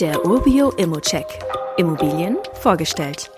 [0.00, 1.24] Der Urbio Immocheck.
[1.78, 3.30] Immobilien vorgestellt.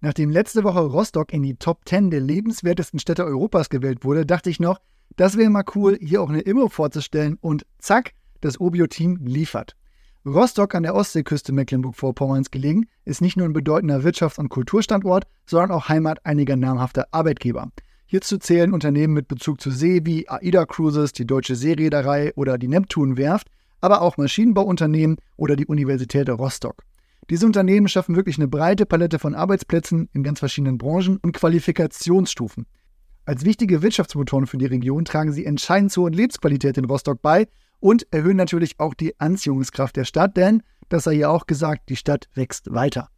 [0.00, 4.48] Nachdem letzte Woche Rostock in die Top 10 der lebenswertesten Städte Europas gewählt wurde, dachte
[4.48, 4.80] ich noch,
[5.16, 9.76] das wäre mal cool, hier auch eine Immo vorzustellen und zack, das Urbio-Team liefert.
[10.24, 15.70] Rostock an der Ostseeküste Mecklenburg-Vorpommerns gelegen, ist nicht nur ein bedeutender Wirtschafts- und Kulturstandort, sondern
[15.70, 17.70] auch Heimat einiger namhafter Arbeitgeber.
[18.06, 22.68] Hierzu zählen Unternehmen mit Bezug zur See wie AIDA Cruises, die Deutsche Seereederei oder die
[22.68, 23.48] Neptun-Werft,
[23.80, 26.82] aber auch Maschinenbauunternehmen oder die Universität Rostock.
[27.28, 32.66] Diese Unternehmen schaffen wirklich eine breite Palette von Arbeitsplätzen in ganz verschiedenen Branchen und Qualifikationsstufen.
[33.24, 37.48] Als wichtige Wirtschaftsmotoren für die Region tragen sie entscheidend zur Lebensqualität in Rostock bei
[37.80, 41.96] und erhöhen natürlich auch die Anziehungskraft der Stadt, denn, das sei ja auch gesagt, die
[41.96, 43.08] Stadt wächst weiter.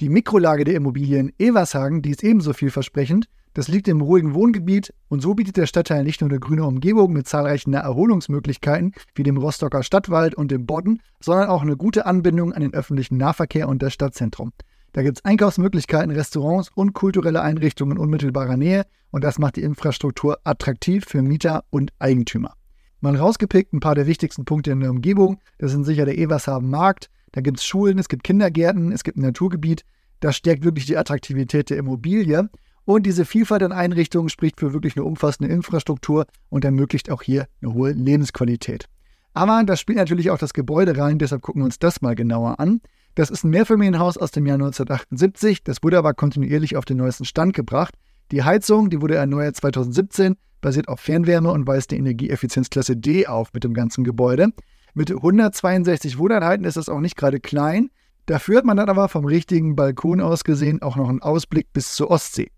[0.00, 5.22] Die Mikrolage der Immobilien Evershagen, die ist ebenso vielversprechend, das liegt im ruhigen Wohngebiet und
[5.22, 9.82] so bietet der Stadtteil nicht nur eine grüne Umgebung mit zahlreichen Erholungsmöglichkeiten wie dem Rostocker
[9.82, 13.94] Stadtwald und dem Bodden, sondern auch eine gute Anbindung an den öffentlichen Nahverkehr und das
[13.94, 14.52] Stadtzentrum.
[14.92, 19.62] Da gibt es Einkaufsmöglichkeiten, Restaurants und kulturelle Einrichtungen in unmittelbarer Nähe und das macht die
[19.62, 22.52] Infrastruktur attraktiv für Mieter und Eigentümer.
[23.00, 25.38] Mal rausgepickt ein paar der wichtigsten Punkte in der Umgebung.
[25.56, 29.16] Das sind sicher der Evershaben Markt, da gibt es Schulen, es gibt Kindergärten, es gibt
[29.16, 29.86] ein Naturgebiet.
[30.20, 32.50] Das stärkt wirklich die Attraktivität der Immobilie.
[32.86, 37.48] Und diese Vielfalt an Einrichtungen spricht für wirklich eine umfassende Infrastruktur und ermöglicht auch hier
[37.60, 38.86] eine hohe Lebensqualität.
[39.34, 42.60] Aber da spielt natürlich auch das Gebäude rein, deshalb gucken wir uns das mal genauer
[42.60, 42.80] an.
[43.16, 47.24] Das ist ein Mehrfamilienhaus aus dem Jahr 1978, das wurde aber kontinuierlich auf den neuesten
[47.24, 47.94] Stand gebracht.
[48.30, 53.52] Die Heizung, die wurde erneuert 2017, basiert auf Fernwärme und weist die Energieeffizienzklasse D auf
[53.52, 54.50] mit dem ganzen Gebäude.
[54.94, 57.90] Mit 162 Wohneinheiten ist das auch nicht gerade klein.
[58.26, 61.94] Dafür hat man dann aber vom richtigen Balkon aus gesehen auch noch einen Ausblick bis
[61.94, 62.50] zur Ostsee.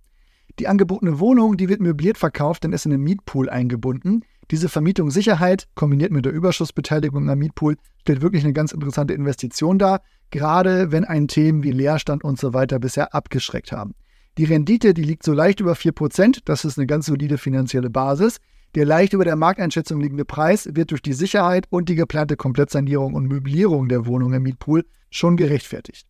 [0.59, 4.25] Die angebotene Wohnung, die wird möbliert verkauft, dann ist in einen Mietpool eingebunden.
[4.51, 9.79] Diese Vermietung Sicherheit kombiniert mit der Überschussbeteiligung am Mietpool stellt wirklich eine ganz interessante Investition
[9.79, 13.95] dar, gerade wenn einen Themen wie Leerstand und so weiter bisher abgeschreckt haben.
[14.36, 18.39] Die Rendite, die liegt so leicht über 4%, das ist eine ganz solide finanzielle Basis.
[18.74, 23.14] Der leicht über der Markteinschätzung liegende Preis wird durch die Sicherheit und die geplante Komplettsanierung
[23.14, 26.07] und Möblierung der Wohnung im Mietpool schon gerechtfertigt.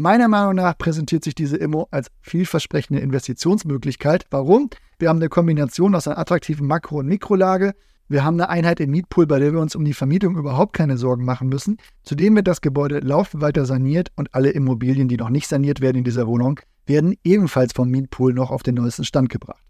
[0.00, 4.24] Meiner Meinung nach präsentiert sich diese Immo als vielversprechende Investitionsmöglichkeit.
[4.30, 4.70] Warum?
[4.98, 7.74] Wir haben eine Kombination aus einer attraktiven Makro- und Mikrolage.
[8.08, 10.96] Wir haben eine Einheit im Mietpool, bei der wir uns um die Vermietung überhaupt keine
[10.96, 11.76] Sorgen machen müssen.
[12.02, 15.98] Zudem wird das Gebäude laufend weiter saniert und alle Immobilien, die noch nicht saniert werden
[15.98, 19.62] in dieser Wohnung, werden ebenfalls vom Mietpool noch auf den neuesten Stand gebracht.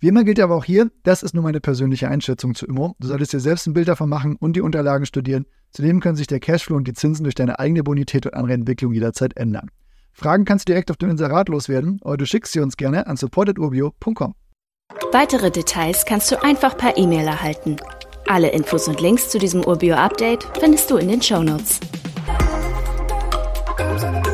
[0.00, 2.94] Wie immer gilt aber auch hier, das ist nur meine persönliche Einschätzung zu Immo.
[2.98, 5.46] Du solltest dir selbst ein Bild davon machen und die Unterlagen studieren.
[5.76, 8.94] Zudem können sich der Cashflow und die Zinsen durch deine eigene Bonität und andere Entwicklung
[8.94, 9.70] jederzeit ändern.
[10.14, 13.18] Fragen kannst du direkt auf dem Inserat loswerden oder du schickst sie uns gerne an
[13.18, 14.34] supportedurbio.com.
[15.12, 17.76] Weitere Details kannst du einfach per E-Mail erhalten.
[18.26, 21.78] Alle Infos und Links zu diesem Urbio-Update findest du in den Shownotes.
[23.78, 24.25] Notes.